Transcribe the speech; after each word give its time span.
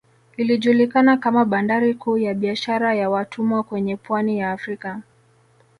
Ilijulikana 0.37 1.17
kama 1.17 1.45
bandari 1.45 1.93
kuu 1.93 2.17
ya 2.17 2.33
biashara 2.33 2.95
ya 2.95 3.09
watumwa 3.09 3.63
kwenye 3.63 3.97
pwani 3.97 4.39
ya 4.39 4.51
Afrika 4.51 5.01